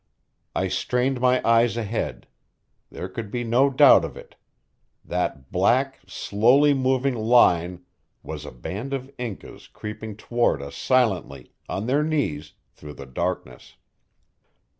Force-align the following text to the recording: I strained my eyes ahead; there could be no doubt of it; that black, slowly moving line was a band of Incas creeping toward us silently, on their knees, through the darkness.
I 0.55 0.67
strained 0.67 1.21
my 1.21 1.47
eyes 1.47 1.77
ahead; 1.77 2.25
there 2.89 3.07
could 3.07 3.29
be 3.29 3.43
no 3.43 3.69
doubt 3.69 4.03
of 4.03 4.17
it; 4.17 4.35
that 5.05 5.51
black, 5.51 5.99
slowly 6.07 6.73
moving 6.73 7.13
line 7.13 7.83
was 8.23 8.43
a 8.43 8.51
band 8.51 8.95
of 8.95 9.11
Incas 9.19 9.67
creeping 9.67 10.15
toward 10.17 10.59
us 10.59 10.75
silently, 10.75 11.51
on 11.69 11.85
their 11.85 12.01
knees, 12.03 12.53
through 12.71 12.93
the 12.95 13.05
darkness. 13.05 13.75